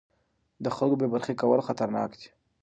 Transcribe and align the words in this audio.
د 0.63 0.65
خلکو 0.75 0.99
بې 1.01 1.07
برخې 1.13 1.33
کول 1.41 1.59
خطرناک 1.67 2.09
دي 2.19 2.29